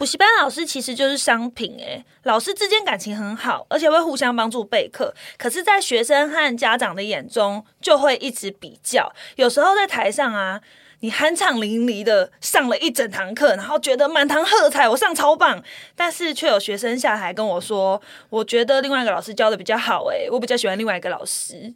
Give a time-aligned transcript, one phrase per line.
[0.00, 5.14] 补习班老师其实就是商品诶，老师之间感情很好，而且会互相帮助备课。
[5.36, 9.12] 可是，在学生和家长的眼中，就会一直比较。
[9.36, 10.58] 有时候在台上啊，
[11.00, 15.62] 你酣畅淋漓的上了一整堂课，然后觉得满堂喝彩，我上超棒。
[15.94, 21.74] 但是，却有学生下台跟我说，我觉得另外一个老师教的比较好，诶，我比较喜欢另外一个老师。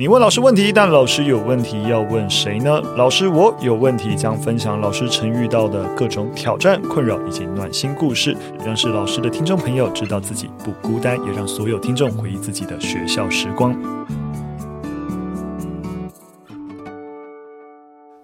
[0.00, 2.80] 你问老师问题，但老师有问题要问谁呢？
[2.96, 8.34] 老师，我有问题，将分享老师曾遇到的各种挑战、困扰以及暖心故事，
[8.64, 13.78] 让是老师的听众朋友知道自己不孤单，也让所有听众回忆自己的学校时光。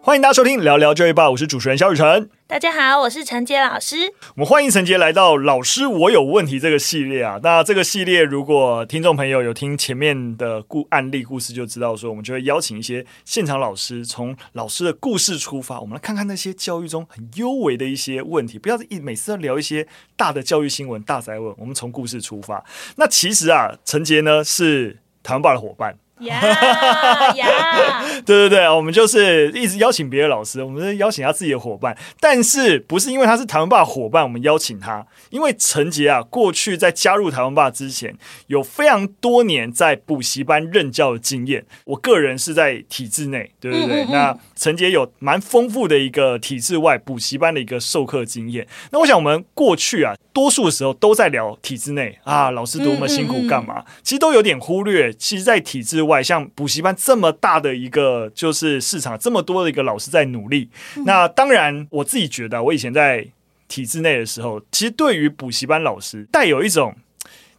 [0.06, 2.30] 欢迎大家收听《聊聊教育吧》，我是主持人肖雨辰。
[2.46, 3.96] 大家好，我是陈杰老师。
[4.36, 7.40] 我们欢迎陈杰来到《老师我有问题》这个系列啊。
[7.42, 18.60] 那这个系列，如果听众朋友有听前面的故案例故事，就知道说，我们就会邀请一些现场老师，从老师的故事出发，我们来看看那些教育中很幽微的一些问题。
[18.60, 22.64] 不要一每次都聊一些大的教育新闻、大灾问，我们从故事出发。
[22.94, 25.98] 那其实啊，陈杰呢是台湾爸的伙伴。
[26.20, 28.02] 呀呀！
[28.24, 41.64] 对对对，我们就是一直邀请别的老师，我们是邀请他自己的伙伴，但是不是因为他是台湾爸伙伴，我们邀请他，因为陈杰啊，过去在加入台湾爸之前，有非常多年在补习班任教的经验。
[41.84, 44.04] 我个人是在体制内，对不对，对？
[44.04, 48.66] 嗯嗯嗯，那陈杰有蛮丰富的一个体制外补习班的一个授课经验。
[48.90, 60.70] 那我想我们过去啊，多数的时候都在聊体制内啊，老师多么辛苦干嘛，嗯嗯嗯，其实都有点忽略，其实，在体制外，像补习班这么大的一个就是市场，这么多的一个老师在努力。
[60.96, 63.26] 嗯、那当然，我自己觉得，我以前在
[63.68, 66.94] 体制内的时候，其实对于补习班老师带有一种。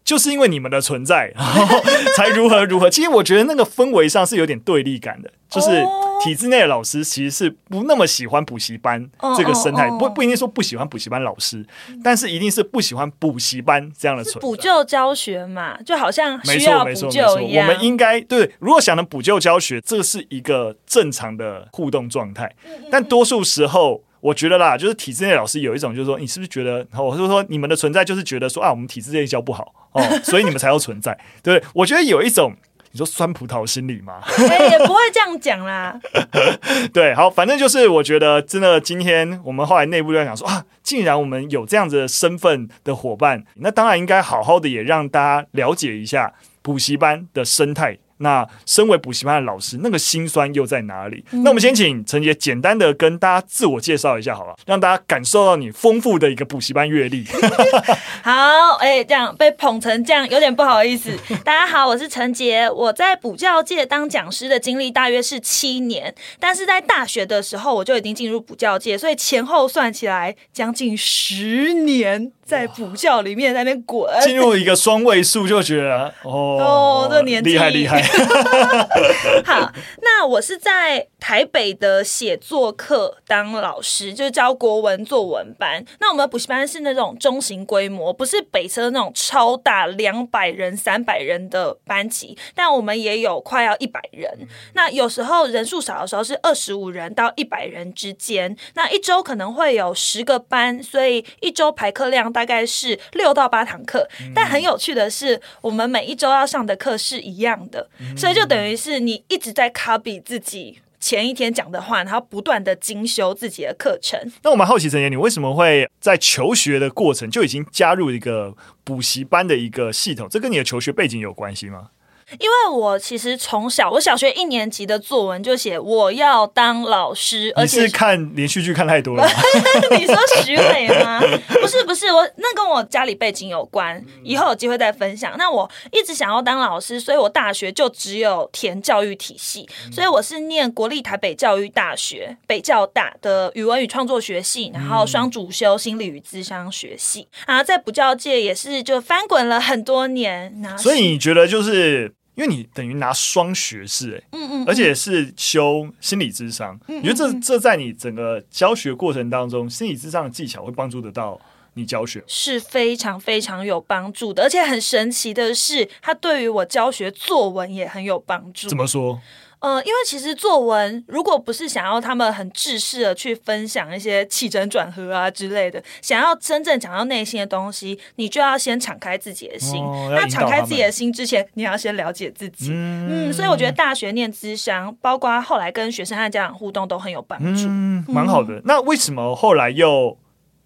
[0.08, 1.84] 就是因为你们的存在， 然后
[2.16, 2.90] 才如何如何。
[2.90, 5.86] 其实我觉得那个氛围上是有点对立感的，就是
[6.24, 9.06] 体制内的老师其实是不那么喜欢补习班
[9.38, 11.66] 这个生态，不不一定说不喜欢补习班老师，
[12.02, 14.40] 但是一定是不喜欢补习班这样的存在。
[14.40, 17.18] 补救教学嘛，就好像需要补救一样。
[17.18, 22.56] 没错没错没错，我们应该对，如果想的补救教学，这是一个正常的互动状态，
[22.90, 24.04] 但多数时候。
[24.20, 32.54] 我觉得啦，就是体制内老师有一种，就是说，你是不是觉得，我是说，你们的存在就是觉得说啊，我们体制内教不好哦， 所以你们才要存在，对，我觉得有一种，
[32.92, 36.00] 你说酸葡萄心理嘛，欸，也不会这样讲啦。
[36.92, 47.98] 对，好，反正就是我觉得，真的，今天我们后来内部就在讲说啊，既然我们有这样子的身份的伙伴，那当然应该好好的也让大家了解一下补习班的生态。
[48.20, 51.24] 那身为补习班的老师，那个辛酸又在哪里？
[51.32, 57.26] 嗯、那我们先请陈杰简单的跟大家自我介绍一下，好了，让大家感受到你丰富的一个补习班阅历。
[58.24, 61.12] 好，哎、欸，这样被捧成这样有点不好意思。
[61.46, 72.32] 大家好，我是陈杰，我在补教界当讲师的经历大约是七年，但是在大学的时候我就已经进入补教界，所以前后算起来将近十年。
[72.48, 78.02] 在补教里面在那边滚，进入一个双位数就觉得哦，哦，这年纪厉害厉害。
[79.46, 85.84] 好，那我是在台北的写作课当老师，就是教国文作文班。
[86.00, 94.48] 那我们补习班是那种中型规模，不是北车那种超大两百人、三百人的班级，但我们也有快要一百人。
[94.74, 98.56] 那有时候人数少的时候是二十五人到一百人之间。
[98.76, 102.28] 那一周可能会有十个班，所以一周排课量。
[102.38, 114.20] 大概是六到八堂课，但很有趣的是，我们每一周要上的课是一样的，所以就等于是你一直在 copy 自己前一天讲的话，然后不断的精修自己的课程。
[114.44, 120.28] 那我们好奇，陈杰，你为什么会在求学的过程就已经加入一个补习班的一个系统？
[120.30, 121.90] 这跟你的求学背景有关系吗？
[122.34, 129.26] 因为我其实从小，我小学一年级的作文就写我要当老师，而且是看连续剧看太多了。
[129.98, 131.22] 你说徐磊吗？
[131.62, 135.36] 不是不是，我那跟我家里背景有关，以后有机会再分享。
[135.38, 150.54] 那我一直想要当老师，所以我大学就只有填教育体系，所以我是念国立台北教育大学北教大的语文与创作学系，然后双主修心理与智商学系，然后在补教界也是就翻滚了很多年。
[150.78, 152.17] 所以你觉得就是？
[152.38, 161.42] 因为你等于拿双学士，哎，嗯嗯，而且是修心理智商，你觉得这这在你整个教学过程当中，心理智商的技巧会帮助得到
[161.74, 162.24] 你教学？
[162.28, 168.70] 是非常非常有帮助的，而且很神奇的是，它对于我教学作文也很有帮助。
[168.70, 169.20] 怎么说？
[169.60, 179.84] 呃，因为其实作文如果不是想要他们很制式的去分享一些起承转合啊之类的，想要真正讲到内心的东西，你就要先敞开自己的心。
[179.84, 182.70] 哦、那敞开自己的心之前，你要先了解自己。
[182.72, 187.66] 嗯，嗯，所以我觉得大学念咨商，包括后来跟学生和家长互动都很有帮助。
[187.68, 188.62] 嗯，蛮好的。
[188.66, 190.18] 那为什么后来又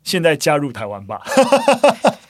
[0.03, 1.21] 现在加入台湾吧。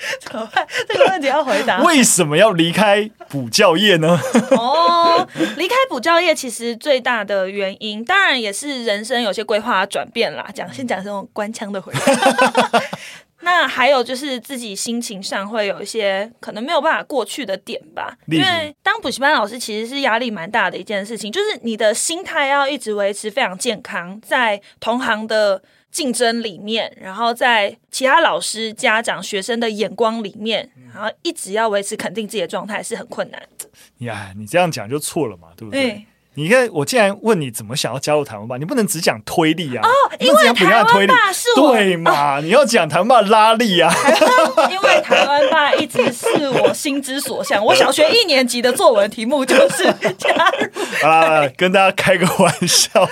[0.20, 0.66] 怎么办？
[0.88, 1.82] 这个问题要回答。
[1.82, 4.18] 为什么要离开补教业呢？
[4.56, 5.26] 哦，
[5.56, 10.48] 离开补教业其实最大的原因，当然也是人生有些规划转变啦。
[10.54, 12.82] 讲先讲这种官腔的回答。
[13.42, 18.14] 那还有就是自己心情上会有一些可能没有办法过去的点吧。
[18.26, 25.62] 因为当补习班老师其实是压力蛮大的一件事情，就是你的心态要一直维持非常健康，在同行的。
[25.90, 33.68] 竞争里面，然后在其他老师、家长、学生的眼光里面，然后一直要维持肯定自己的状态是很困难的。
[34.04, 36.06] 呀，你这样讲就错了嘛，对不对？
[36.40, 39.86] 你看，我既然问你怎么想要加入台湾吧，你不能只讲推力啊！
[39.86, 42.38] 哦，因为台湾吧是我对嘛？
[42.38, 43.92] 哦、你要讲台湾吧拉力啊！
[44.72, 47.62] 因为台湾吧一直是我心之所向。
[47.62, 49.84] 我小学一年级的作文题目就是
[50.16, 53.06] 加入啊，跟大家开个玩笑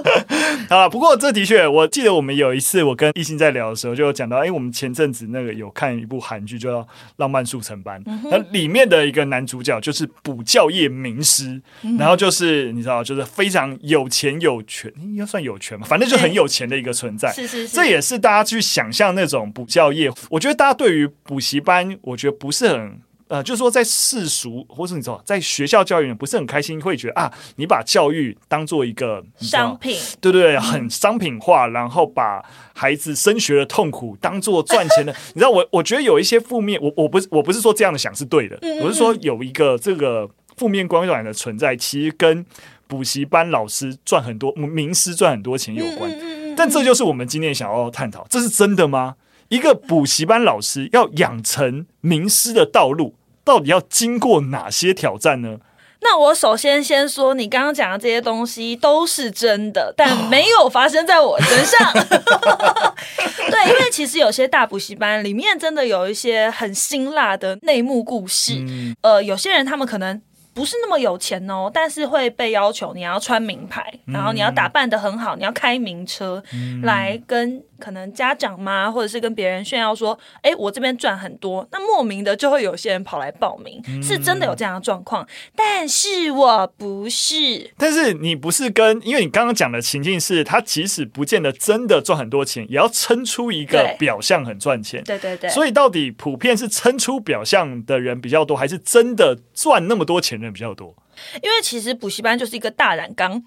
[0.68, 0.86] 啊。
[0.86, 6.68] 不过这的确，我记得我们有一次我跟艺兴在聊的时候，就有讲到，哎，我们前阵子那个有看一部韩剧，叫
[7.16, 7.98] 《浪漫速成班》，
[8.30, 12.65] 那、嗯、里面的一个男主角就是补教业名师，嗯、然后就是。
[12.66, 17.32] 是，你知道，就是非常有钱有权，应该算有权嘛，反正就很有钱的一个存在。
[17.32, 20.10] 是是是，这也是大家去想象那种补教业。
[20.30, 32.40] 我觉得大家对于补习班，我觉得不是很呃，就是说在世俗，或是你知道，在学校教育不是很开心，会觉得啊，你把教育当做一个商品，对对对，很商品化，然后把
[32.72, 35.12] 孩子升学的痛苦当做赚钱的。
[35.34, 40.30] 你知道，我我觉得有一些负面，我我不是我不是说这样的想是对的，我是说有一个这个。
[40.56, 42.44] 负面光环的存在，其实跟
[42.86, 46.10] 补习班老师赚很多、名师赚很多钱有关。
[46.56, 49.16] 但这就是我们今天想要探讨：这是真的吗？
[49.48, 53.14] 一个补习班老师要养成名师的道路，
[53.44, 55.58] 到底要经过哪些挑战呢？
[56.00, 61.92] 那我首先先说，你刚刚讲的这些东西都是真的，但没有发生在我身上。
[63.50, 68.54] 对，因为其实有些大补习班里面真的有一些很辛辣的内幕故事。
[68.56, 70.22] 嗯、呃，有些人他们可能。
[70.56, 81.66] 不是那么有钱哦，但是会被要求你要穿名牌，然后你要打扮的很好，你要开名车，嗯、来跟可能家长嘛，或者是跟别人炫耀说，哎，我这边赚很多。
[81.70, 85.26] 那莫名的就会有些人跑来报名，嗯、是真的有这样的状况。
[85.54, 95.02] 但是我不是，但是你不是跟，因为你刚刚讲的情境是，他即使不见得真的赚很多钱，也要撑出一个表象很赚钱。
[95.04, 95.50] 对对对。
[95.50, 100.94] 所以到底普遍是撑出表象的人比较多，还是真的赚那么多钱的人比较多？
[101.42, 103.42] 因为其实补习班就是一个大染缸，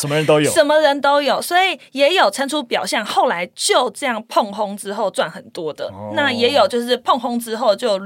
[0.00, 7.98] 什么人都有， 什么人都有，所以也有撑出表象，后来就这样碰轰之后赚很多的，哦、那也有就是碰轰之后就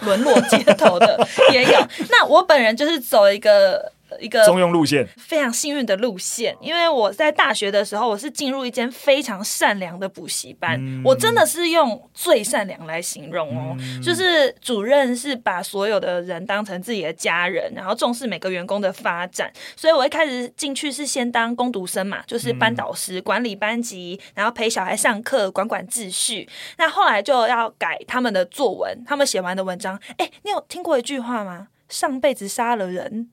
[0.00, 1.78] 沦落街头的， 也有。
[2.10, 3.92] 那我本人就是走一个。
[4.20, 26.48] 一个中庸路线，非常幸运的路线，因为我在大学的时候，我是进入一间非常善良的补习班，嗯、我真的是用最善良来形容哦，嗯、就是主任是把所有的人当成自己的家人，然后重视每个员工的发展，所以我一开始进去是先当工读生嘛，就是班导师，嗯、管理班级，然后陪小孩上课，管管秩序。
[26.78, 31.68] 那后来就要改他们的作文，他们写完的文章，哎，你有听过一句话吗？
[31.88, 33.28] 上辈子杀了人。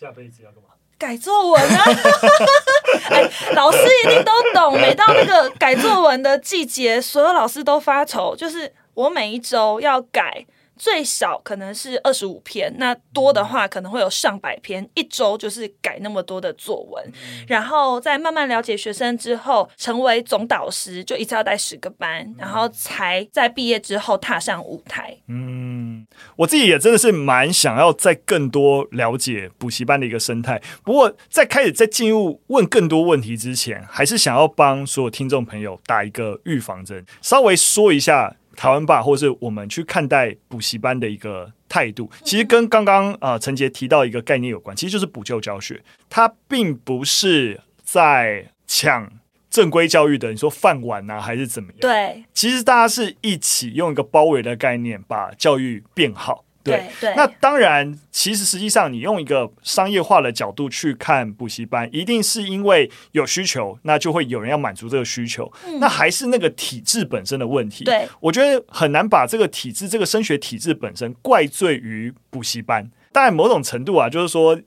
[0.00, 0.70] 下辈子要干嘛？
[0.98, 1.84] 改作文啊！
[3.10, 4.80] 哎，老师一定都懂。
[4.80, 10.46] 每到那个改作文的季节，所有老师都发愁，就是我每一周要改。
[10.80, 14.88] 最少可能是二十五篇，那多的话可能会有上百篇。
[14.94, 25.14] 一周就是改那么多的作文，嗯、然后在慢慢了解学生之后，成为总导师，就一次要带十个班，嗯、然后才在毕业之后踏上舞台。
[25.28, 26.06] 嗯，
[26.36, 30.62] 我自己也真的是蛮想要再更多了解补习班的一个生态。
[30.82, 38.34] 不过在开始在进入问更多问题之前，还是想要帮所有听众朋友打一个预防针，稍微说一下。
[38.56, 49.10] 台湾吧，或是我们去看待补习班的一个态度，其实跟刚刚啊陈杰提到一个概念有关，其实就是补救教学，它并不是在抢
[49.48, 51.78] 正规教育的，你说饭碗啊，还是怎么样？
[51.80, 56.44] 对，其实大家是一起用一个包围的概念，把教育变好。
[56.62, 65.50] 对对，那当然，其实实际上，你用一个商业化的角度去看补习班，一定是因为有需求，那就会有人要满足这个需求。
[65.66, 67.84] 嗯、那还是那个体制本身的问题。
[67.84, 72.90] 对，我觉得很难把这个体制、这个升学体制本身怪罪于补习班。
[73.12, 74.60] 当然，某种程度啊，就是说。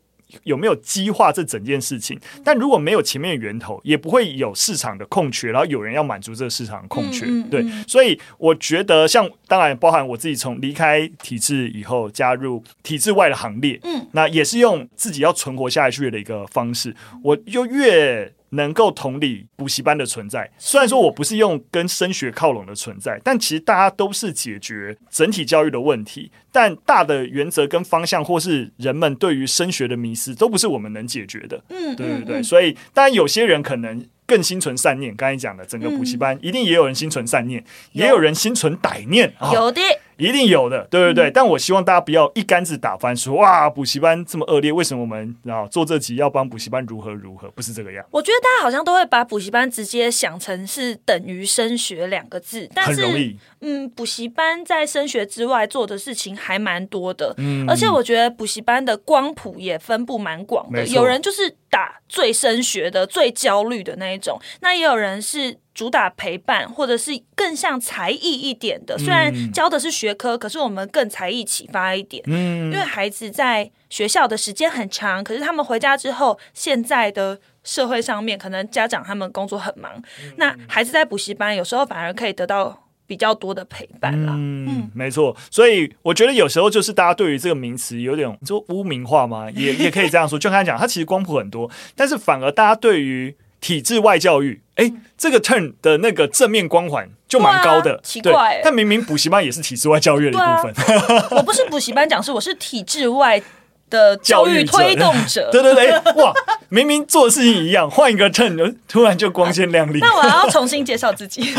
[0.44, 2.20] 有没有激化这整件事情？
[2.44, 7.26] 但如果没有前面的源头，也不会有市场的空缺，然后有人要满足这个市场的空缺。
[7.26, 16.96] 嗯嗯、对，所以我觉得，像当然包含我自己从离开体制以后加入体制外的行列，嗯，那也是用自己要存活下去的一个方式。
[17.24, 20.50] 我就越能够同理补习班的存在。
[20.58, 26.32] 虽然说我不是用跟升学靠拢的存在，但其实大家都是解决整体教育的问题。
[26.52, 31.64] 但大的原则跟方向，或是人们对于升学的迷失，都不是我们能解决的。
[31.70, 32.44] 嗯，对对对。
[32.44, 34.06] 所以，当然有些人可能。
[34.26, 39.82] 更心存善念，刚才讲的整个补习班，嗯、一定也有人心存善念，有也有人心存歹念，有的。
[39.82, 39.86] 哦
[40.18, 47.50] 一定有的，对对对，嗯、但我希望大家不要一竿子打翻，说哇，补习班这么恶劣，为什么我们啊做这集要帮补习班如何如何？
[47.52, 48.06] 不是这个样。
[48.12, 53.38] 我觉得大家好像都会把补习班直接想成是等于升学两个字，但是很容易。
[53.62, 65.58] 嗯，补习班在升学之外做的事情还蛮多的，嗯，而且我觉得补习班的光谱也分布蛮广的，有人就是打最升学的、最焦虑的那一种，那也有人是。
[65.74, 68.98] 主打陪伴，或者是更像才艺一点的。
[68.98, 72.24] 虽然教的是学科，可是我们更才艺启发一点。
[72.28, 79.92] 嗯，因为孩子在学校的时间很长，可是他们回家之后，现在的社会上面，可能家长他们工作很忙。
[80.38, 84.34] 那孩子在补习班，有时候反而可以得到比较多的陪伴啦。
[84.36, 85.36] 嗯，没错。
[85.50, 90.38] 所以我觉得有时候就是大家对于这个名词有点就污名化嘛，也也可以这样说。
[90.38, 94.62] 就刚才讲，它其实光谱很多，但是反而大家对于体制外教育。
[94.76, 98.60] 哎，这个 turn 的那个正面光环就蛮高的，啊、奇怪。
[98.64, 100.74] 但明明补习班也是体制外教育的一部分。
[100.74, 103.42] 啊、我不是补习班讲师，我是体制外
[103.90, 105.50] 的教育推动者。
[105.50, 105.92] 者 对对对，
[106.24, 106.34] 哇，
[106.70, 110.00] 明明做事情一样，换一个 turn，突然就光鲜亮丽。
[110.00, 111.54] 那我要重新介绍自己。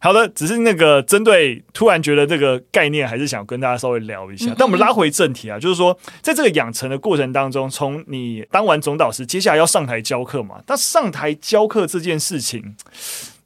[0.00, 4.46] 好的，只是那个针对突然觉得这个概念，还是想跟大家稍微聊一下。
[4.46, 10.62] 嗯嗯，但我们拉回正题啊，就是说，在这个养成的过程当中，从你当完总导师，接下来要上台教课嘛？
[10.68, 12.76] 那上台教课这件事情，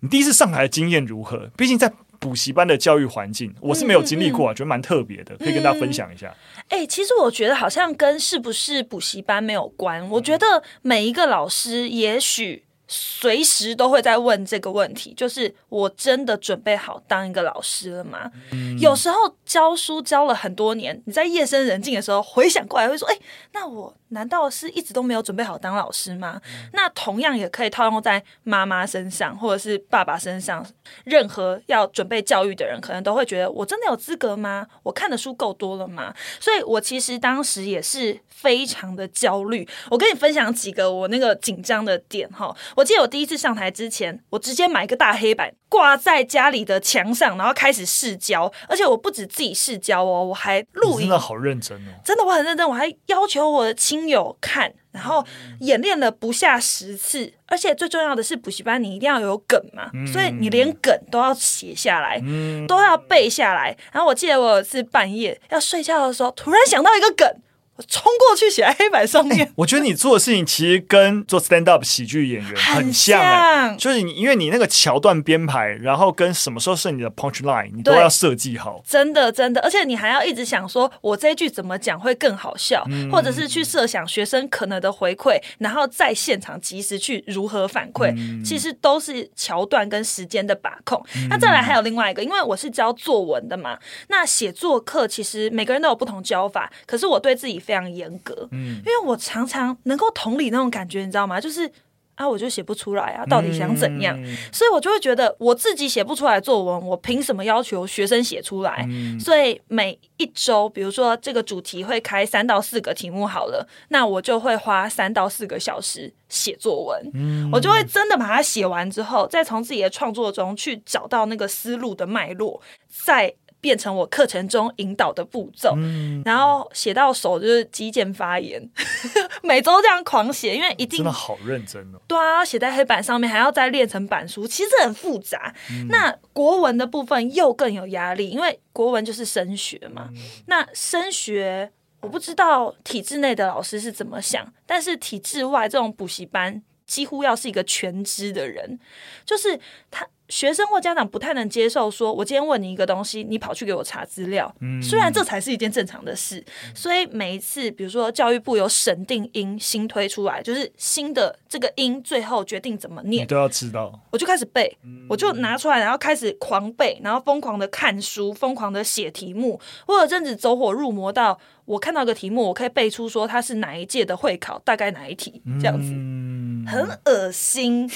[0.00, 1.50] 你第一次上台的经验如何？
[1.56, 1.90] 毕竟在
[2.20, 6.26] 补习班的教育环境，我是没有经历过啊，觉得蛮特别的，可以跟大家分享一下。
[6.68, 12.64] 哎、欸，其实我觉得好像跟是不是补习班没有关，我觉得每一个老师也许。
[12.94, 18.30] 随时都会在问这个问题，就是我真的准备好当一个老师了吗？
[18.50, 23.18] 嗯、有时候教书教了很多年，你在夜深人静的时候回想过来，会说：“哎，
[23.52, 30.64] 那我难道是一直都没有准备好当老师吗？”嗯、那同样也可以套用在妈妈身上，或者是爸爸身上。
[31.04, 34.66] 任何要准备教育的人，可能都会觉得：我真的有资格吗？
[34.82, 36.14] 我看的书够多了吗？
[36.38, 39.66] 所以，我其实当时也是非常的焦虑。
[39.90, 42.54] 我跟你分享几个我那个紧张的点哈。
[42.76, 48.52] 我记得我第一次上台之前，我直接买一个大黑板挂在家里的墙上，然后开始试教。
[48.68, 51.00] 而且我不止自己试教哦，我还录影。
[51.00, 51.90] 真的好认真哦！
[52.04, 55.24] 真的我很认真，我还要求我的亲友看，然后
[55.60, 57.32] 演练了不下十次。
[57.46, 63.76] 而且最重要的是，补习班你一定要有梗嘛，嗯、所以你连梗都要写下来，嗯、都要背下来。
[63.92, 67.28] 然后我记得我有次半夜要睡觉的时候，突然想到一个梗。
[67.74, 69.50] 我冲过去写在黑板上面。
[69.56, 78.82] 我觉得你做的事情其实跟做 stand up 喜剧演员很像，欸，很像就是你因为你那个桥段编排，然后跟什么时候是你的 punch line，你都要设计好。
[78.86, 91.02] 真的真的，而且你还要一直想说，我这一句怎么讲会更好笑，嗯、或者是去设想学生可能的回馈，然后在现场及时去如何反馈，嗯、其实都是桥段跟时间的把控。
[91.16, 97.61] 嗯、那再来还有另外一个，因为我是教作文的嘛，那写作课其实每个人都有不同教法，可是我对自己。
[97.62, 101.40] 非常严格，嗯，因为我常常能够同理那种感觉，你知道吗？
[101.40, 101.70] 就是
[102.14, 104.14] 啊，我就写不出来啊，到底想怎样？
[104.22, 108.84] 嗯、所以我就会觉得我自己写不出来作文，我凭什么要求学生写出来？
[108.86, 122.60] 嗯、所以每一周，比如说这个主题会开三到四个题目，好了，那我就会花三到四个小时写作文，嗯、我就会真的把它写完之后，再从自己的创作中去找到那个思路的脉络，
[123.04, 123.34] 再。
[123.62, 128.60] 变成我课程中引导的步骤，嗯、然后写到手就是肌腱发炎，
[129.42, 132.00] 每周这样狂写，因为一定真的好认真哦。
[132.08, 135.54] 对啊，写在黑板上面，还要再练成板书，其实很复杂。
[135.70, 140.08] 嗯、那国文的部分又更有压力，因为国文就是升学嘛。
[140.10, 148.80] 嗯、那升学，我不知道体制内的老师是怎么想，但是体制外这种补习班，几乎要是一个全知的人，
[149.24, 150.04] 就是他。
[150.32, 154.50] 学生或家长不太能接受，说我今天问你一个东西，你跑去给我查资料。
[154.60, 156.42] 嗯，虽然这才是一件正常的事，
[156.74, 164.00] 所以每一次，比如说教育部有审定音新推出来，就是新的这个音，最后决定怎么念，你都要知道。
[164.10, 164.74] 我就开始背，
[165.06, 169.60] 我就拿出来，然后开始狂背，然后疯狂的看书，疯狂的写题目。
[169.86, 177.90] 我有阵子走火入魔到，我看到一个题目，我可以背出说它是哪一届的会考，大概哪一题这样子，嗯、很恶心。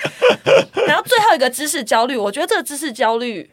[0.86, 3.50] 然后最后一个知识焦虑，我觉得这个知识焦虑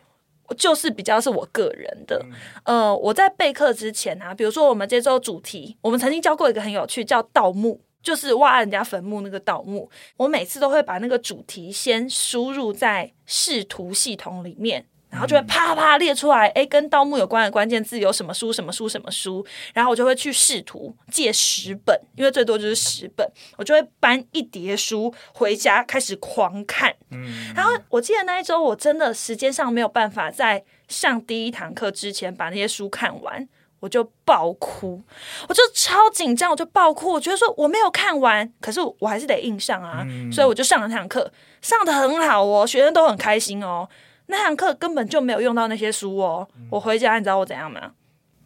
[0.58, 2.26] 就是比较是我个人的。
[2.64, 7.82] 呃，我在备课之前啊，比如说我们这周主题，我们曾经教过一个很有趣，叫盗墓。
[8.02, 9.92] 就是挖人家坟墓那个盗墓。
[10.16, 14.86] 我每次都会把那个主题先输入在视图系统里面。
[15.10, 18.54] 然后就会啪啪列出来，哎，跟盗墓有关的关键字有什么书？
[18.54, 18.88] 什么书？
[18.88, 19.46] 什么书？
[19.74, 26.94] 然后我就会去试图借十本，因为最多就是十本，我就会搬一叠书回家开始狂看。
[27.10, 33.50] 嗯，然后我记得那一周我真的时间上没有办法在上第一堂课之前把那些书看完，
[33.80, 35.02] 我就爆哭，
[35.48, 41.32] 我就超紧张，我就爆哭，我觉得说我没有看完，可是我还是得硬上啊，嗯，所以我就上了那堂课，
[41.64, 43.90] 上的很好哦，学生都很开心哦。
[44.32, 46.48] 那堂课根本就没有用到那些书哦。
[46.70, 47.92] 我回家，你知道我怎样吗？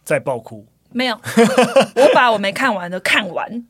[0.04, 0.66] 在爆哭？
[0.92, 1.16] 没有，
[1.96, 3.66] 我把我没看完的看完。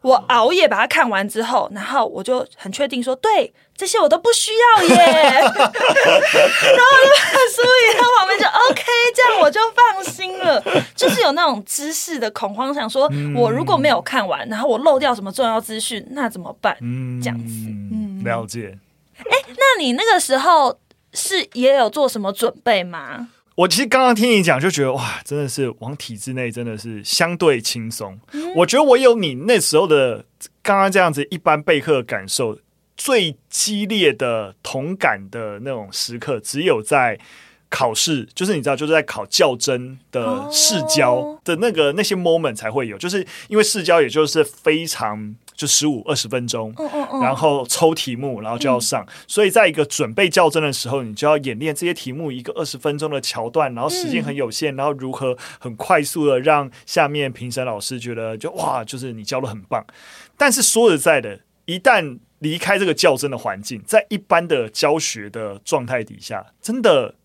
[0.00, 4.96] 我熬夜把它看完之后，然后我就很确定说，对，这些我都不需要耶。
[4.96, 8.82] 然后就把书移到旁边，就 OK，
[9.14, 10.62] 这样我就放心了。
[10.94, 16.76] 就是有那种知识的恐慌，想说我如果没有看完，然后我漏掉什么重要资讯，那怎么办？
[16.80, 18.78] 嗯，这样子，嗯，了解。
[19.18, 20.78] 哎，那你那个时候？
[21.12, 23.28] 是也有做什么准备吗？
[23.54, 28.16] 我其实刚刚听你讲，就觉得哇，真的是往体制内真的是相对轻松。
[28.54, 30.24] 我觉得我有你那时候的
[30.62, 32.58] 刚刚这样子一般备课感受，
[32.96, 37.18] 最激烈的同感的那种时刻，只有在
[37.68, 45.34] 考试，就是你知道，就是在考较真的试教的那个、那些 moment 才会有，就是因为试教，也就是非常。
[45.58, 49.02] 就十五二十分钟，嗯嗯嗯，然后抽题目，然后就要上。
[49.02, 59.84] 嗯、所以在一个准备校正的时候，你就要演练这些题目一个二十分钟的桥段，然后时间很有限，嗯、然后如何很快速的让下面评审老师觉得就哇，就是你教的很棒。
[60.36, 67.16] 但是说实在的，一旦离开这个校正的环境，在一般的教学的状态底下，真的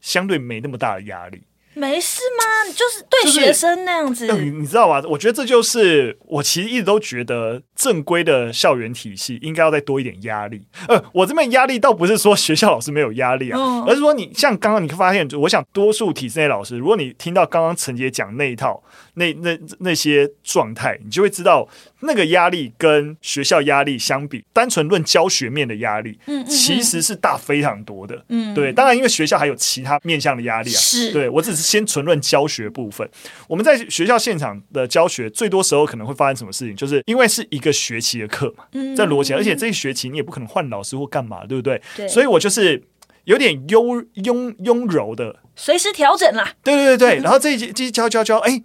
[0.00, 1.42] 相对没那么大的压力。
[1.74, 2.72] 没事吗？
[2.74, 5.02] 就是对学生那样子，就是呃、你知道吧？
[5.08, 10.62] 我觉得这就是我其实一直都觉得正规的校园体系应该要再多一点压力。
[10.88, 18.82] 呃，我这边压力倒不是说学校老师没有压力啊，哦、而是说你像刚刚你发现，我想多数体制内老师，如果你听到刚刚陈杰讲那一套。
[19.14, 21.68] 那那那些状态，你就会知道
[22.00, 28.72] 那个压力跟学校压力相比，单纯论教学面的压力，嗯，其实是大非常多的，嗯，对。
[28.72, 31.12] 当然，因为学校还有其他面向的压力啊，是。
[31.12, 33.08] 对，我只是先纯论教学部分。
[33.48, 36.74] 我们在学校现场的教学，最多时候可能会发生什么事情？
[36.74, 38.64] 就是因为是一个学期的课嘛，
[38.96, 41.80] 在逻辑，而且这一学期你也不可能换老师或干嘛，对不对？
[41.96, 42.08] 对。
[42.08, 42.82] 所以我就是
[43.24, 46.54] 有点优庸庸柔的，随时调整啦。
[46.64, 48.62] 对对对对，然后这一节这一教教教，哎。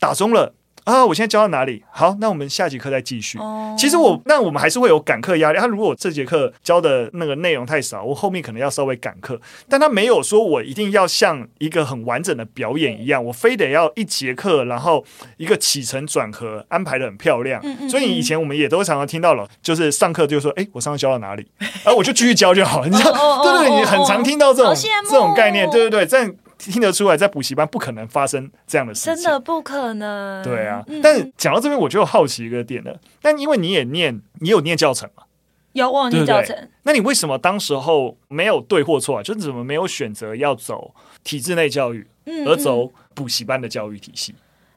[0.00, 0.52] 打中了
[0.84, 1.04] 啊！
[1.04, 1.82] 我现在教到哪里？
[1.90, 3.38] 好，那我们下节课再继续。
[3.38, 3.78] Oh.
[3.78, 5.58] 其实我那我们还是会有赶课压力。
[5.58, 9.40] 他如果这节课教的那个内容太少，我后面可能要稍微赶课。
[9.68, 15.04] 但他没有说我一定要像一个很完整的表演一样，我非得要一节课，然后
[15.38, 17.60] 一个起承转合安排的很漂亮。
[17.64, 21.46] 嗯嗯嗯，所以以前我们也都常常听到了，就是上课就说：“哎，我上课教到哪里？”
[21.82, 22.88] 然后我就继续教就好了。
[22.88, 24.74] 你知道，对对对，你很常听到这种
[25.08, 26.30] 这种概念，对对对，这样。
[26.58, 30.42] 听得出来，在补习班不可能发生这样的事情，真的不可能。
[30.42, 32.98] 对啊，嗯、但是讲到这边，我就好奇一个点了。
[33.20, 35.24] 但因为你也念，你有念教程嘛？
[35.72, 36.56] 有，我有念教程。
[36.84, 39.22] 那你为什么当时候没有对或错啊？
[39.22, 42.06] 就是怎么没有选择要走体制内教育，
[42.46, 44.34] 而走补习班的教育体系？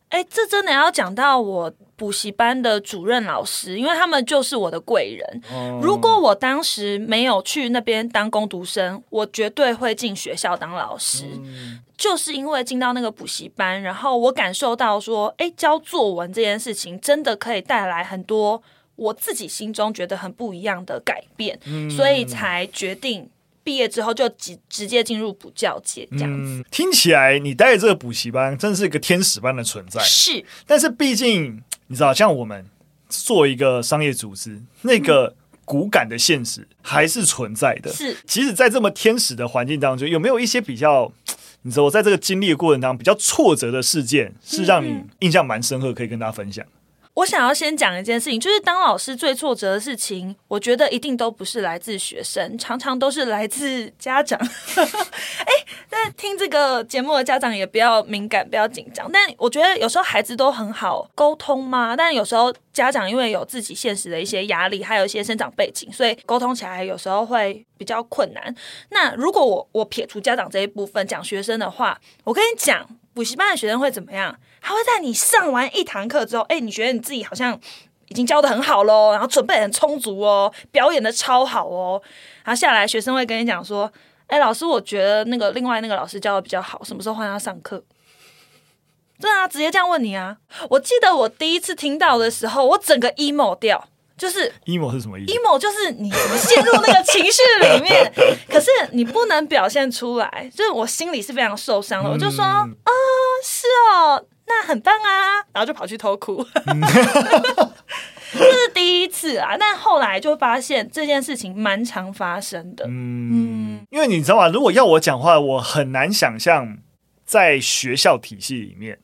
[0.10, 5.42] 哎、嗯嗯，这真的要讲到我补习班的主任老师，因为他们就是我的贵人。
[5.52, 11.26] 嗯、如果我当时没有去那边当工读生，我绝对会进学校当老师。
[11.44, 18.62] 嗯、就是因为进到那个补习班，然后我感受到说，哎，教作文这件事情真的可以带来很多
[18.96, 23.28] 我自己心中觉得很不一样的改变，嗯、所以才决定
[23.64, 26.62] 毕业之后就直直接进入补教界这样子。
[26.62, 30.00] 嗯、听起来你带的这个补习班真是一个天使般的存在。
[30.04, 31.64] 是，但是毕竟。
[31.88, 32.66] 你知道，像我们
[33.10, 37.92] 做一个商业组织，那个骨感的现实还是存在的。
[37.92, 41.12] 是，即使在这么天使的环境当中，有没有一些比较，
[41.62, 46.66] 你知道，我在这个经历的过程当中比较挫折的事件，是让你印象蛮深刻，可以跟大家分享？
[47.18, 54.40] 我想要先讲一件事情，就是当老师最挫折的事情，我觉得一定都不是来自学生，常常都是来自家长。
[54.78, 55.54] 哎，
[55.90, 59.12] 但听这个节目的家长也不要敏感，不要紧张。
[59.12, 68.54] 但我觉得有时候孩子都很好沟通嘛，但有时候家长因为有自己现实的一些压力，还有一些生长背景，所以沟通起来有时候会比较困难。
[68.92, 72.88] 那如果我我撇除家长这一部分讲学生的话，我跟你讲。
[73.18, 74.38] 补习班的学生会怎么样？
[74.62, 77.60] 他会在你上完一堂课之后，哎，你觉得你自己好像
[78.10, 82.00] 已经教得很好喽，然后准备很充足哦，表演得超好哦，
[82.44, 83.92] 然后下来学生会跟你讲说，
[84.28, 87.84] 哎，老师，我觉得那个另外那个老师教的比较好，什么时候换他上课？
[89.20, 90.38] 对啊，直接这样问你啊！
[90.70, 98.12] 我记得我第一次听到的时候，我整个 emo 掉，就是 emo 是什么意思？emo 就是你陷入那个情绪里面，
[98.50, 102.10] 可是你不能表现出来，就是我心里是非常受伤的。
[102.10, 102.92] 嗯、我就说啊、哦，
[103.44, 106.44] 是哦，那很棒啊，然后就跑去偷哭。
[106.66, 106.82] 嗯
[108.34, 112.86] 这是第一次啊，但后来就发现这件事情蛮常发生的。
[112.86, 114.50] 嗯，嗯，因为你知道吗？
[114.50, 116.78] 如果要我讲话，我很难想象
[117.26, 119.00] 在学校体系里面。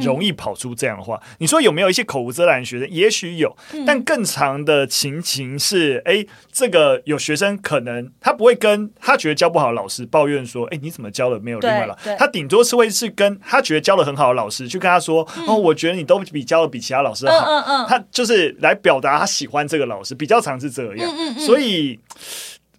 [0.00, 2.88] 容易跑出这样的话，你说有没有一些口无遮拦的学生？
[2.90, 3.56] 也许有，
[3.86, 11.98] 但更长的情形是，哎，这个有学生可能他不会跟他觉得教不好的老师抱怨说，哎，你怎么教的没有另外了？
[12.18, 17.46] 他顶多是会是跟他觉得教的很好的老师去跟他说，哦，我觉得你都比教的比其他老师好。
[17.46, 21.08] 嗯嗯，他就是来表达他喜欢这个老师，比较常是这样。
[21.08, 21.98] 嗯嗯，所以。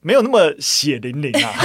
[0.02, 1.52] 没有那么血淋淋啊！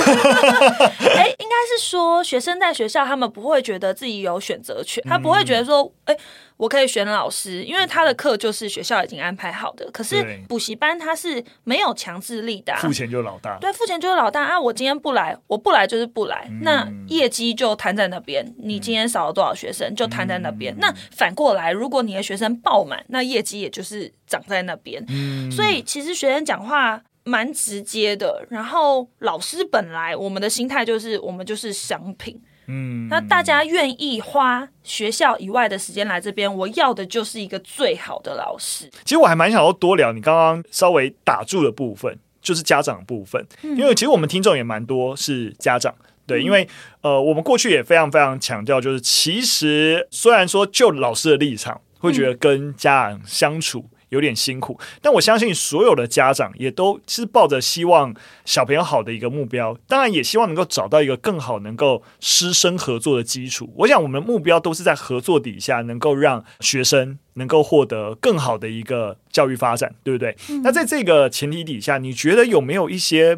[1.17, 6.17] 哎，应该是说学生在学校，他们不会觉得自己有选择权，他不会觉得说，哎，
[6.57, 9.89] 我可以选老师，因为他的课就是学校已经安排好的。
[9.93, 13.57] 可是补习班他是没有强制力的，付钱就是老大。
[13.61, 14.61] 对，付钱就是老大啊！
[14.61, 18.45] 我今天不来，我不来就是不来，那业绩就摊在那边。
[18.59, 20.75] 你今天少了多少学生，就摊在那边。
[20.79, 25.05] 那反过来，如果你的学生爆满，那业绩也就是长在那边。
[25.09, 27.01] 嗯所以其实学生讲话。
[27.25, 38.91] 蛮直接的，然后老师本来我们的心态就是我们就是商品，嗯，那大家愿意花学校以外的时间来这边，我要的就是一个最好的老师。
[39.05, 45.95] 其实我还蛮想要多聊你刚刚稍微打住的部分，就是家长的部分，嗯，因为其实我们听众也蛮多是家长，
[46.27, 46.69] 对，因为
[47.01, 53.87] 呃，我们过去也非常非常强调，就是其实虽然说就老师的立场会觉得跟家长相处。
[54.15, 63.73] 有点辛苦，但我相信所有的家长也都是抱着希望小朋友好的一个目标，当然也希望能够找到一个更好能够师生合作的基础。
[63.79, 70.37] 我想我们目标都是在合作底下，能够让学生能够获得更好的一个教育发展，对不对？
[70.51, 70.63] 嗯。
[70.63, 73.37] 那在这个前提底下，你觉得有没有一些，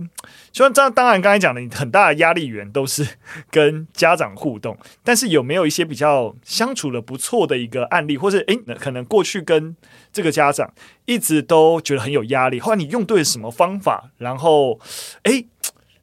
[0.51, 3.07] 就像当当然刚才讲的，你很大的压力源都是
[3.51, 9.77] 跟家长互动，但是有没有一些比较相处的不错的一个案例，或是诶，可能过去跟
[10.13, 10.73] 这个家长
[11.05, 14.81] 一直都觉得很有压力，后来你用对了什么方法，然后
[15.25, 15.47] 诶。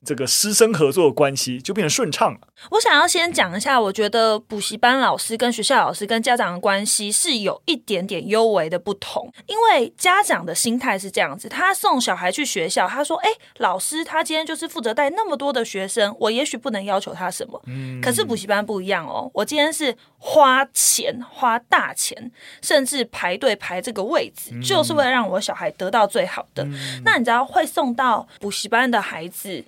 [0.05, 2.39] 这个师生合作的关系就变得顺畅了。
[2.71, 9.31] 我想要先讲一下，我觉得补习班老师跟学校老师跟家长的关系是有一点点优微的不同。
[9.47, 17.61] 因为家长的心态是这样子，他送小孩去学校，他说：“哎，老师他今天就是负责带那么多的学生，我也许不能要求他什么。
[17.67, 26.63] 嗯，可是补习班不一样哦，我今天是花钱花大钱，甚至排队排这个位置，就是为了让我小孩得到最好的。
[26.63, 29.63] 嗯，那你知道会送到补习班的孩子？”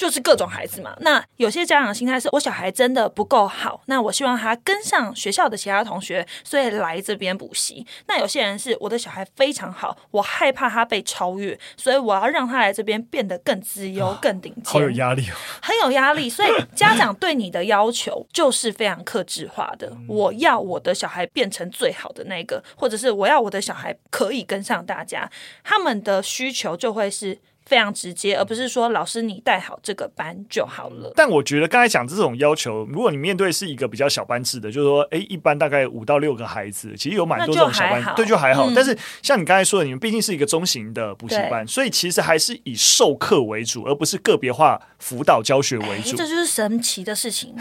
[0.00, 7.86] 就是各种孩子嘛，那有些家长的心态是我小孩真的不够好，那我希望他跟上学校的其他同学，所以来这边补习。
[8.08, 14.72] 那有些人是我的小孩非常好，我害怕他被超越，所以我要让他来这边变得更资优、更顶尖。
[14.72, 16.30] 好有压力哦，很有压力。
[16.30, 25.30] 所以家长对你的要求就是非常克制化的，我要我的小孩变成最好的那个，或者是我要我的小孩可以跟上大家，
[25.62, 27.38] 他们的需求就会是。
[27.70, 31.12] 非常直接，而不是说老师你带好这个班就好了。
[31.14, 38.68] 但我觉得刚才讲这种要求，如果你面对是一个比较小班制的，就是说，哎，一般大概五到六个孩子，其实有蛮多这种小班，对，就还好。
[38.68, 46.16] 嗯、但是像你刚才说的，你们毕竟是一个中型的补习班，所以其实还是以授课为主，而不是个别化辅导教学为主。
[46.16, 47.54] 这就是神奇的事情，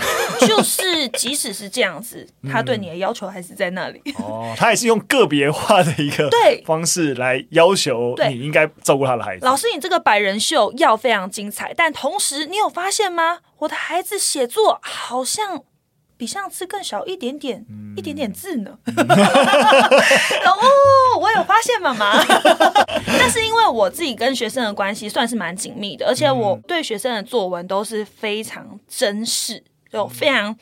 [0.48, 4.02] 就是即使是这样子， 他对你的要求还是在那里。
[4.06, 9.46] 嗯、哦，他也是用个别化的一个对方式来要求你应该照顾他的孩子。
[9.46, 9.99] 老师，你这个。
[10.00, 13.40] 百人秀要非常精彩，但同时你有发现吗？
[13.60, 15.64] 我的孩子写作好像
[16.18, 18.78] 比上次更少一点点，嗯、一点点字呢。
[18.88, 20.54] 哦，
[21.20, 22.24] 我有发现妈妈，
[23.20, 30.58] 但是因为我自己跟学生的关系算是蛮紧密的，而且我对学生的作文都是非常珍视，就非常。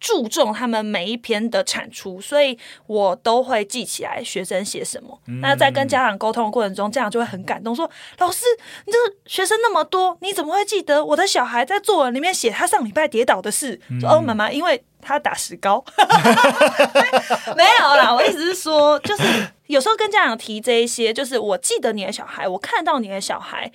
[0.00, 5.20] 注重他们每一篇的产出，所以我都会记起来学生写什么。
[5.26, 8.46] 嗯、那在跟家长沟通的过程中，家长就会很感动，说：“老师，
[8.86, 15.84] 你这个学生那么多，你怎么会记得我的小孩在作文里面写他上礼拜跌倒的事？”嗯、说：“哦，妈妈，因为他打石膏。
[17.54, 19.22] ”没有啦，我意思是说，就是
[19.66, 23.70] 有时候跟家长提这一些，就是我记得你的小孩，我看到你的小孩。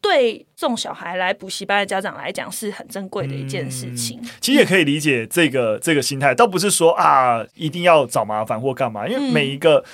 [0.00, 4.18] 对送小孩来补习班的家长来讲是很珍贵的一件事情。
[4.22, 9.84] 嗯，其实也可以理解这个这个心态，倒不是说啊一定要找麻烦或干嘛，因为每一个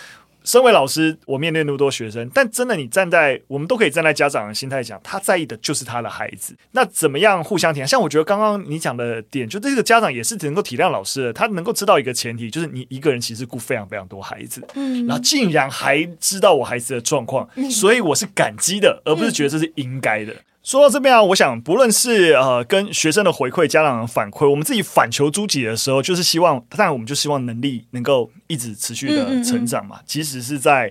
[0.44, 6.54] 身为老师，我面对那么多学生，但真的，你站在我们都可以站在家长的心态讲，他在意的就是他的孩子。
[6.72, 7.86] 那怎么样互相体谅？
[7.86, 20.34] 像我觉得刚刚你讲的点，就这个家长也是能够体谅老师的，他能够知道一个前提，就是你一个人其实顾非常非常多孩子，嗯，然后竟然还知道我孩子的状况，所以我是感激的，而不是觉得这是应该的。
[20.64, 29.96] 说到这边啊，我想不论是呃跟学生的回馈、家长的反馈，我们自己反求诸己的时候，就是希望，当然我们就希望能力能够一直持续的成长嘛。
[29.96, 30.90] 嗯嗯嗯，即使是在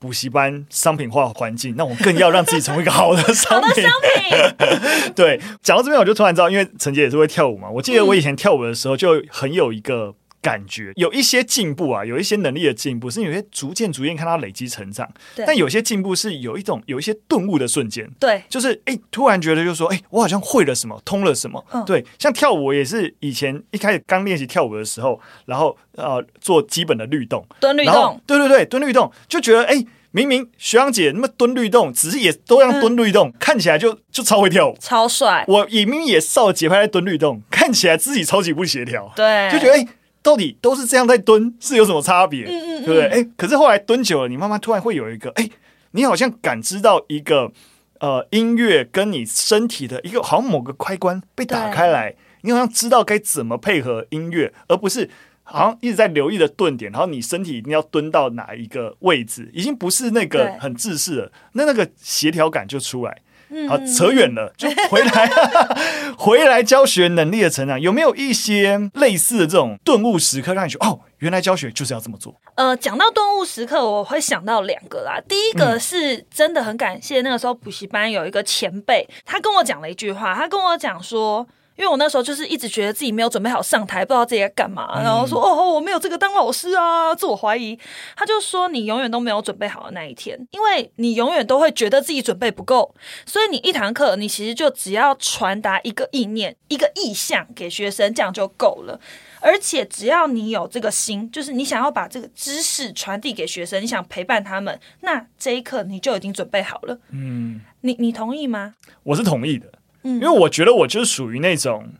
[0.00, 3.84] 补习班商品化环境，那我更要让自己成为一个好的商品。
[3.84, 7.70] 商品 对，讲到这边我就突然知道，因为陈杰也是会跳舞嘛。
[7.70, 10.12] 我记得我以前跳舞的时候就很有一个。
[10.42, 15.08] 感觉有一些进步啊，有一些能力的进步，是有些逐渐逐渐看他累积成长。
[15.36, 18.10] 对但有些进步是有一种有一些顿悟的瞬间。
[18.18, 21.64] 对，就是哎、欸，突然觉得就是说，哎、欸，我好像会了什么，通了什么。
[21.70, 35.44] 嗯、对，像跳舞，也是以前一开始刚练习跳舞的时候，然后呃做基本的律动，蹲律动，对对对，蹲律动，就觉得哎、欸，明明学长姐那么蹲律动，只是也都让蹲律动，嗯、看起来就就超会跳舞，超帅。
[35.46, 39.12] 我也明明也照节拍在蹲律动，看起来自己超级不协调。
[39.14, 39.78] 对，就觉得哎。
[39.78, 39.88] 欸
[40.22, 42.44] 到底都是这样在蹲，是有什么差别？
[42.44, 43.08] 嗯嗯嗯，对不对？
[43.08, 45.48] 哎，可是后来蹲久了，你慢慢突然会有一个，哎，
[45.90, 47.50] 你好像感知到一个，
[47.98, 55.10] 呃，音乐跟你身体的一个，好像某个开关被打开来，你好像知道该怎么配合音乐，而不是
[55.42, 63.22] 好像一直在留意的顿点，然后你身体一定要蹲到哪一个位置，已经不是那个很自私了，那那个协调感就出来。
[63.68, 65.30] 好，扯远了，就回来，
[66.18, 72.34] 回来教学能力的成长，有没有一些类似的这种顿悟时刻，让你觉得哦，原来教学就是要这么做？
[72.56, 75.20] 呃，讲到顿悟时刻，我会想到两个啦。
[75.28, 81.46] 第一个是真的很感谢那个时候补习班有一个前辈，他跟我讲了一句话，他跟我讲说。
[81.82, 87.76] 因为我那时候就是一直觉得自己没有准备好上台，不知道自己在干嘛，然后说哦，我没有这个当老师啊，自我怀疑。
[88.16, 92.94] 他就说你永远都没有准备好的那一天，因为你永远都会觉得自己准备不够，
[93.26, 99.00] 所以你一堂课你其实就只要传达一个意念、一个意向给学生，这样就够了。
[99.40, 106.96] 而且只要你有这个心，就是你想要把这个知识传递给学生，你想陪伴他们，那这一刻你就已经准备好了。
[107.10, 108.76] 嗯，你你同意吗？
[109.02, 109.66] 我是同意的。
[110.02, 111.92] 因为我觉得我就是属于那种，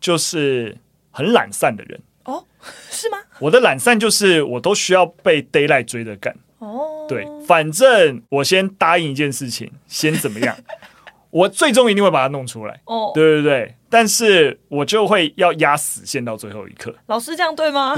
[0.00, 0.76] 就是
[1.10, 2.00] 很懒散的人。
[2.24, 2.44] 哦，
[2.90, 3.18] 是吗？
[3.38, 6.34] 我的懒散就是我都需要被 d a y l i g h t 追着干。
[6.58, 10.56] 哦，对，反正我先答应一件事情，先怎么样，
[11.36, 12.80] 我最终一定会把它弄出来。
[12.86, 13.74] 哦，对对对。
[13.88, 16.94] 但是我就会要压死线到最后一刻。
[17.06, 17.94] 老师这样对吗？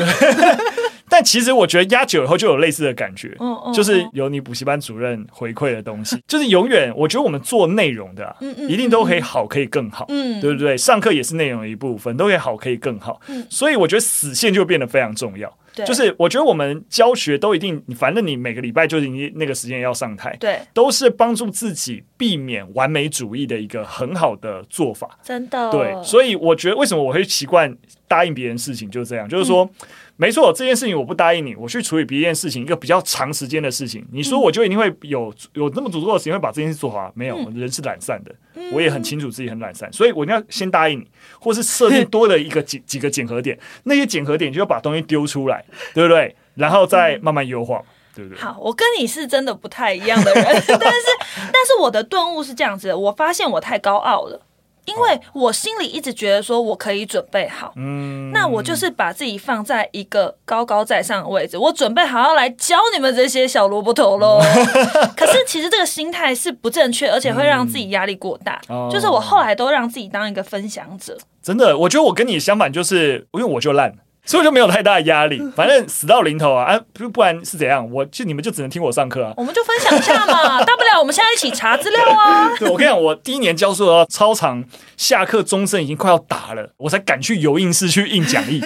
[1.09, 10.77] 但其实我觉得压久以后就有类似的感觉，嗯嗯、就是有你补习班主任回馈的东西， 就是永远我觉得我们做内容的、啊，嗯嗯、一定都可以好，可以更好，嗯、对不对？
[10.77, 13.21] 上课也是内容的一部分，都可以好，可以更好。
[13.29, 15.53] 嗯、所以我觉得死线就变得非常重要。
[15.85, 25.19] 对就是我觉得我们教学都一定，反正你每个礼拜就是你那个时间要上台，对，都是帮助自己避免完美主义的一个很好的做法。
[25.23, 25.71] 真的。
[25.71, 29.65] 对，所以我觉得为什么我会习惯答应别人事情，就是这样，就是说。
[29.65, 29.89] 嗯
[30.21, 34.05] 没错，这件事情我不答应你，我去处理别一件事情，一个比较长时间的事情。
[34.13, 37.11] 你说我就一定会有有那么足够的时间会把这件事做好？
[37.15, 38.35] 没有，人是懒散的，
[38.73, 46.35] 我也很清楚自己很懒散，所以我一定要先答应你，或是设定多的一个几几个检核点，那些检核点就要把东西丢出来，对不对？
[46.57, 47.81] 然后再慢慢优化，
[48.13, 48.41] 对不对？
[48.41, 54.48] 好，我跟你是真的不太一样的人， 但是但是我的顿悟是这样子的，我发现我太高傲了。
[54.89, 64.41] 因为我心里一直觉得说我可以准备好，嗯，那我就是把自己放在一个高高在上的位置，我准备好要来教你们这些小萝卜头喽。
[65.17, 68.61] 可是其实这个心态是不正确，而且会让自己压力过大。
[68.69, 71.17] 嗯，就是我后来都让自己当一个分享者。
[71.43, 73.95] 真的，我觉得我跟你相反，就是因为我就烂。
[74.29, 77.91] 所以就没有太大的压力， 反正死到临头啊，啊，不不然是怎样？
[77.91, 79.33] 我就你们就只能听我上课啊。
[79.39, 82.55] 我们就分享一下嘛， 大不了我们现在一起查资料啊。
[82.59, 84.63] 对，我跟你讲，我第一年教书的时候，操场
[84.99, 88.63] 下课钟声已经快要打了，我才敢去油印室去印讲义。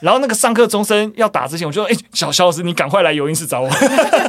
[0.00, 3.68] 然后那个上课钟声要打之前，我就说：“哎、小小老师，你赶快来游音室找我。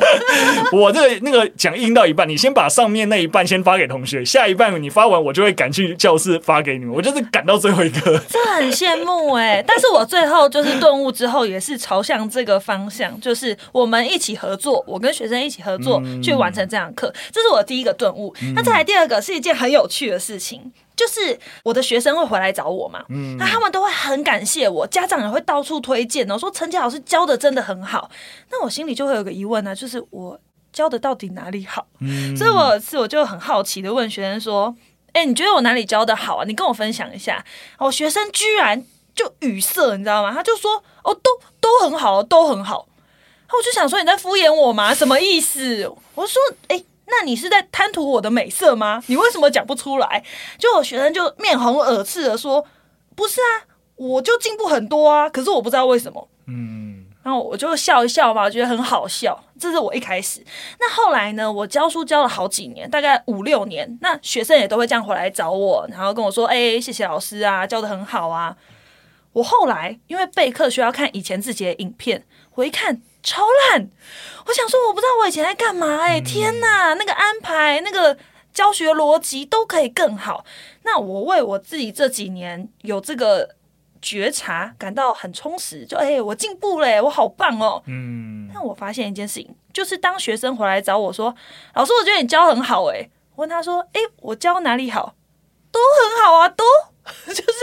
[0.71, 6.93] 我这个那个讲义印到一半，你先把上面那一半先发给同学，下一半你发完，我就会赶去教室发给你们。
[6.93, 8.17] 我就是赶到最后一个。
[8.29, 18.33] 这很羡慕哎、但是我最后就是顿悟之后，也是朝向这个方向，就是我们一起合作，我跟学生一起合作、去完成这堂课，这是我第一个顿悟。
[18.55, 20.71] 那再来第二个是一件很有趣的事情。
[21.01, 28.11] 就是我的学生会回来找我嘛，嗯，那他们都会很感谢我，家长也会到处推荐哦，说陈杰老师教的真的很好。
[28.51, 30.39] 那我心里就会有个疑问呢，就是我
[30.71, 31.87] 教的到底哪里好？
[32.01, 34.75] 嗯，所以我有一次我就很好奇的问学生说
[35.13, 36.43] ：“哎，你觉得我哪里教的好啊？
[36.45, 37.43] 你跟我分享一下。”
[37.79, 38.85] 我学生居然
[39.15, 40.31] 就语塞，你知道吗？
[40.31, 42.87] 他就说：“哦，都都很好，都很好。”
[43.51, 44.93] 我就想说你在敷衍我吗？
[44.93, 45.91] 什么意思？
[46.15, 49.03] 我说，哎、欸，那你是在贪图我的美色吗？
[49.07, 50.23] 你为什么讲不出来？
[50.57, 52.65] 就我学生就面红耳赤的说，
[53.15, 56.27] 不是啊，我就进步很多啊，可是我不知道为什么。
[56.47, 59.37] 嗯，然后我就笑一笑嘛，我觉得很好笑。
[59.59, 60.43] 这是我一开始。
[60.79, 61.51] 那后来呢？
[61.51, 68.55] 我教书教了好几年，大概五六年，那学生也都会这样回来找我，然后跟我说，哎、欸，谢谢老师啊，教的很好啊。
[69.33, 73.01] 我后来因为备课需要看以前自己的影片，我一看。
[73.23, 73.89] 超烂！
[74.45, 76.21] 我想说，我不知道我以前在干嘛哎、欸！
[76.21, 78.17] 天哪，那个安排、那个
[78.53, 80.43] 教学逻辑都可以更好。
[80.83, 83.55] 那我为我自己这几年有这个
[84.01, 87.83] 觉察感到很充实，就哎、欸，我进步了、欸，我好棒哦！
[87.85, 88.49] 嗯。
[88.53, 91.33] 但我发现一件事情，就是当学生回来找我说
[91.75, 95.15] ：“老师，我觉得你教很好。”哎，我问他说：“哎、欸，我教哪里好？
[95.71, 96.65] 都很好啊，都
[97.31, 97.59] 就是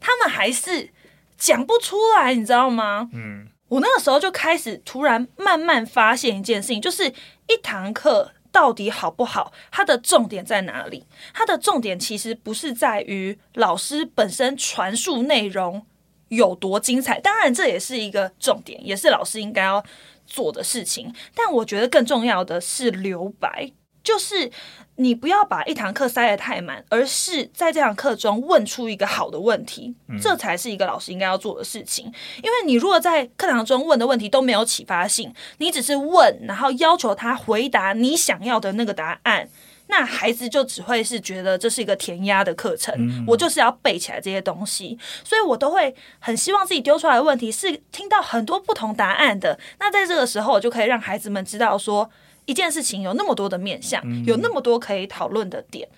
[0.00, 0.90] 他们还是
[1.36, 3.48] 讲不出来，你知道吗？”嗯。
[3.74, 7.08] 我那个时候就开始突然慢慢发现一件事情，就是
[7.48, 11.04] 一堂课到底好不好，它的重点在哪里？
[11.32, 15.84] 它的重点其实不是在于老师本身传述内容
[16.28, 19.84] 有多精彩，当然这也是一个重点，也是老师应该要
[20.24, 21.12] 做的事情。
[21.34, 23.72] 但我觉得更重要的是留白，
[24.04, 24.52] 就是。
[24.96, 32.06] 你不要把一堂课塞得太满，而是在这堂课中问出一个好的问题，嗯，这才是一个老师应该要做的事情。
[32.36, 39.48] 因为你如果在课堂中问的问题都没有启发性，你只是问，然后要求他回答你想要的那个答案，
[39.88, 44.96] 那孩子就只会是觉得这是一个填鸭的课程，嗯，我就是要背起来这些东西。
[45.24, 49.58] 所以我都会很希望自己丢出来的问题是听到很多不同答案的。
[49.80, 52.08] 那在这个时候，我就可以让孩子们知道说。
[52.46, 55.88] 一件事情有那么多的面向，有那么多可以讨论的点，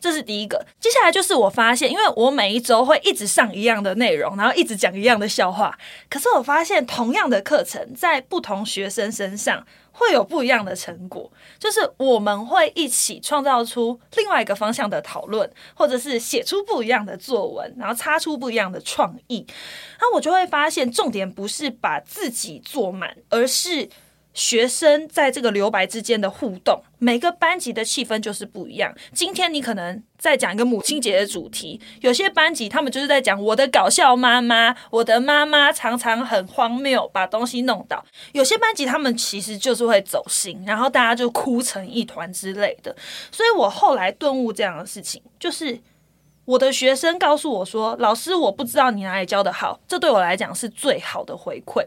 [0.00, 0.64] 这是第一个。
[0.78, 5.76] 接下来就是我发现，因为我每一周会一直上一样的内容，然后一直讲一样的笑话。
[6.08, 19.44] 可是我发现，同样的课程在不同学生身上会有不一样的成果，就是我们会一起创造出另外一个方向的讨论，或者是写出不一样的作文，然后擦出不一样的创意。
[20.00, 23.88] 那我就会发现，重点不是把自己做满，而是。
[24.38, 28.94] 学生在这个留白之间的互动，每个班级的气氛就是不一样。
[29.12, 38.04] 今天你可能在讲一个母亲节的主题，有些班级他们就是在讲我的搞笑妈妈，我的妈妈常常很荒谬，把东西弄倒。
[38.30, 42.94] 有些班级他们其实就是会走心，然后大家就哭成一团之类的。
[43.32, 45.76] 所以我后来顿悟这样的事情，就是
[46.44, 51.82] 我的学生告诉我说：“老师，我不知道你哪里教的好。”这对我来讲是最好的回馈。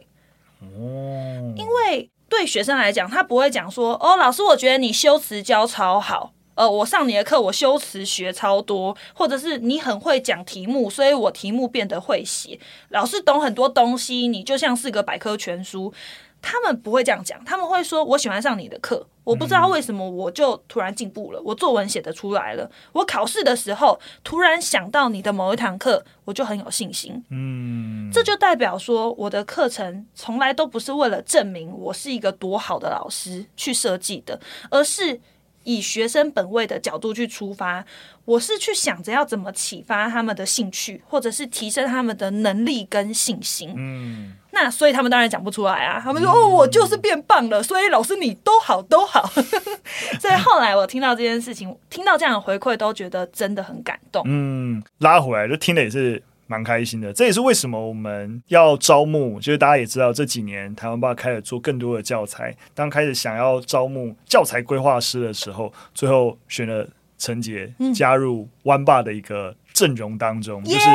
[0.59, 2.11] 哦，因为。
[2.31, 12.59] 对学生来讲，他不会讲说：“哦，老师，我觉得你修辞教超好。”呃，我上你的课，我修辞学超多，或者是你很会讲题目，所以我题目变得会写。
[12.89, 15.93] 老师懂很多东西，你就像是个百科全书。
[16.41, 35.21] 他们不会这样讲，他们会说：“我喜欢上你的课，我不知道为什么我就突然进步了，我作文写得出来了，我考试的时候突然想到你的某一堂课，我就很有信心。”嗯，这就代表说，我的课程从来都不是为了证明我是一个多好的老师去设计的，而是
[35.63, 37.83] 以学生本位的角度去出发。
[38.23, 43.73] 我是去想着要怎么启发他们的兴趣，或者是提升他们的能力跟信心。
[43.75, 44.33] 嗯。
[44.53, 49.25] 那所以他们当然讲不出来啊，他们说、嗯、哦，我就是变棒了，所以老师你都好都好。
[50.19, 54.21] 所以后来我听到这件事情，听到这样的回馈，都觉得真的很感动。
[54.27, 56.21] 嗯，拉回来就听的也是
[56.51, 57.13] 蛮开心的。
[57.13, 66.85] 这也是为什么我们要招募，就是大家也知道这几年台湾爸开始做更多的教材，当开始想要招募教材规划师的时候，最后选了
[67.17, 69.55] 陈杰加入湾爸的一个。
[69.73, 70.87] 阵容当中， 就是、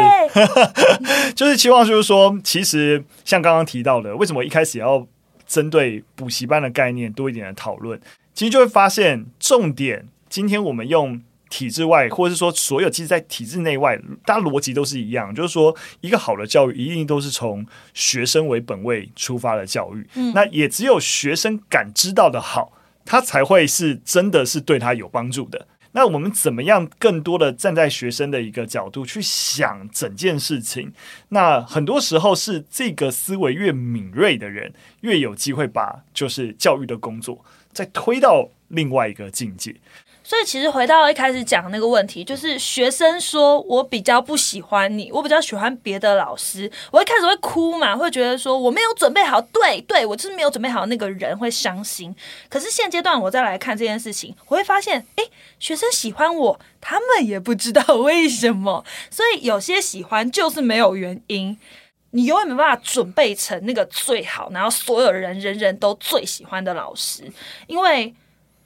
[1.34, 5.04] 就是期望，就是说，其实像刚刚提到的，为什么一开始要
[5.46, 7.98] 针对补习班的概念多一点的讨论？
[8.34, 20.06] 其实就会发现，重点今天我们用体制外，或者是说所有其实，在体制内外，大家逻辑都是一样，就是说，一个好的教育一定都是从学生为本位出发的教育。
[20.14, 22.72] 嗯，那也只有学生感知到的好，
[23.04, 25.66] 他才会是真的是对他有帮助的。
[25.92, 30.92] 那我们怎么样更多的站在学生的一个角度去想整件事情？
[31.30, 37.42] 那很多时候是这个思维越敏锐的人，越有机会把就是教育的工作
[37.72, 39.74] 再推到另外一个境界。
[40.26, 46.68] 所以其实回到一开始讲的那个问题，就是学生说我比较不喜欢你，我比较喜欢别的老师。
[46.90, 52.12] 我一开始会哭嘛，会觉得说我没有准备好，对对，我就是没有准备好，那个人会伤心。
[52.48, 58.84] 可是现阶段我再来看这件事情，我会发现，诶，学生喜欢我，他们也不知道为什么。
[59.08, 61.56] 所以有些喜欢就是没有原因。
[62.10, 67.30] 你永远没办法准备成那个最好，然后所有人人人都最喜欢的老师，
[67.68, 68.12] 因为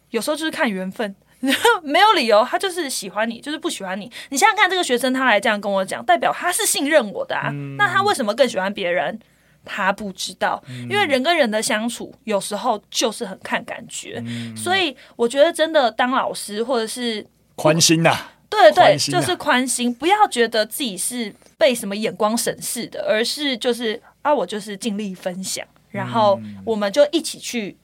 [0.08, 1.14] 有时候就是看缘分，
[1.82, 4.10] 没有理由，他就是喜欢你，就是不喜欢你。
[4.28, 7.48] 你想想看，这个学生他来这样跟我讲，代表他是信任我的啊。
[7.50, 9.18] 嗯、那他为什么更喜欢别人？
[9.62, 17.24] 他不知道，因为人跟人的相处有时候就是很看感觉，嗯、所以我觉得真的当老师或者是
[17.56, 27.76] 宽心呐、啊，对对，就是宽心，不要觉得自己是被什么眼光审视的，而是就是啊，我就是尽力分享，然后我们就一起去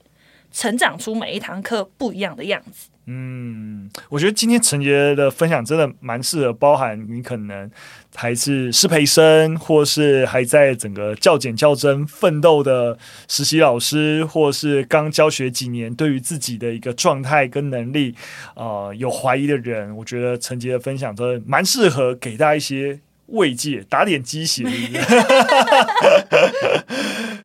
[0.51, 2.89] 成长出每一堂课不一样的样子。
[3.09, 7.71] 嗯，我觉得今天陈杰的分享真的蛮适合，包含你可能
[8.13, 12.97] 还是师培生，或是还在整个教检教甄奋斗的
[13.29, 18.13] 实习老师，或是刚教学几年，对于自己的一个状态跟能力，
[18.55, 22.99] 呃，有怀疑的人，我觉得陈杰的分享真的蛮适合给大家一些。
[23.27, 24.63] 慰藉，打点鸡血。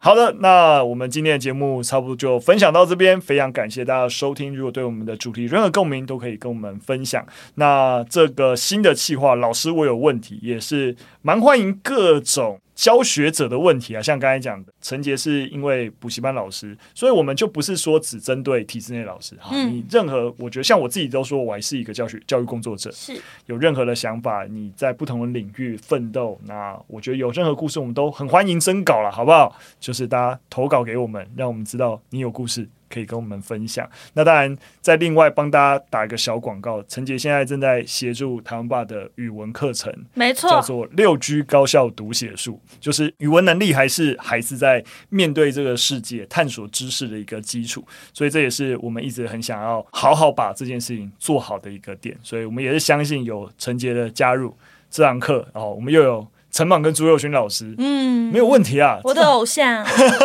[0.00, 4.54] 好的，那我们今天的节目差不多就分享到这边，非常感谢大家收听。
[4.54, 7.24] 如果对我们的主题任何共鸣，都可以跟我们分享。
[7.56, 12.60] 那这个新的企划，老师我有问题，也是蛮欢迎各种。
[12.74, 19.50] 教学者的问题啊，像刚才讲的，陈杰是因为补习班老师，所以我们就不是说只针对体制内老师哈。
[19.52, 29.54] 嗯、你任何，我觉得像我自己都说，我还是一个教学教育工作者，是有任何的想法，你在不同的领域奋斗，那我觉得有任何故事，我们都很欢迎征稿了，好不好？
[29.78, 32.68] 就是大家投稿给我们，让我们知道你有故事。
[32.92, 33.88] 可以跟我们分享。
[34.12, 36.82] 那当然，再另外帮大家打一个小广告。
[36.88, 47.82] 陈杰现在正在协助台湾爸的语文课程，没错，叫做六 G 高效读写术，就是语文能力还是孩子在面对这个世界探索知识的一个基础。
[48.12, 52.16] 所以这也是我们一直很想要好好把这件事情做好的一个点。
[52.22, 54.54] 所以我们也是相信有陈杰的加入
[54.90, 56.26] 这堂课，然后我们又有。
[56.52, 59.82] 陈莽跟朱佑勋老师，嗯，没有问题啊，我的偶像。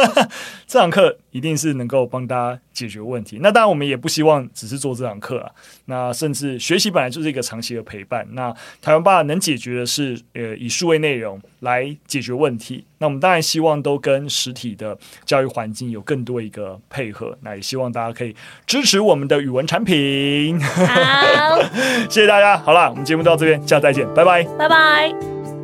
[0.68, 3.40] 这堂课一定是能够帮大家解决问题。
[3.42, 5.50] 那当然，我们也不希望只是做这堂课啊。
[5.86, 8.28] 那甚至学习本来就是一个长期的陪伴。
[8.34, 12.84] 那台湾爸能解决的是，呃，以数位内容来解决问题。
[12.98, 17.38] 那我们当然希望都跟实体的教育环境有更多一个配合。
[17.42, 20.60] 那也希望大家可以支持我们的语文产品。
[20.60, 21.62] 好，
[22.12, 22.58] 谢谢大家。
[22.58, 25.57] 好了，我们节目到这边，下次再见，拜拜，拜拜。